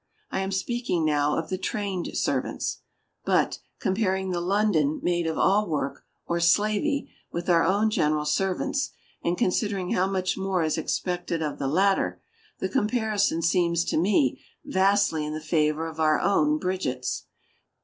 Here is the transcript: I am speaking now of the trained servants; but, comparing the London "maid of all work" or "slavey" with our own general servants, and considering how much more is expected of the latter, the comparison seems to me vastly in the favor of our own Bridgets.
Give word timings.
I 0.31 0.39
am 0.39 0.51
speaking 0.51 1.05
now 1.05 1.37
of 1.37 1.49
the 1.49 1.59
trained 1.59 2.17
servants; 2.17 2.79
but, 3.23 3.59
comparing 3.79 4.31
the 4.31 4.41
London 4.41 4.99
"maid 5.03 5.27
of 5.27 5.37
all 5.37 5.69
work" 5.69 6.05
or 6.25 6.39
"slavey" 6.39 7.11
with 7.31 7.47
our 7.51 7.63
own 7.63 7.91
general 7.91 8.25
servants, 8.25 8.89
and 9.23 9.37
considering 9.37 9.91
how 9.91 10.07
much 10.07 10.37
more 10.39 10.63
is 10.63 10.75
expected 10.79 11.43
of 11.43 11.59
the 11.59 11.67
latter, 11.67 12.19
the 12.57 12.67
comparison 12.67 13.43
seems 13.43 13.85
to 13.85 13.95
me 13.97 14.41
vastly 14.65 15.23
in 15.23 15.35
the 15.35 15.39
favor 15.39 15.85
of 15.87 15.99
our 15.99 16.19
own 16.19 16.57
Bridgets. 16.57 17.25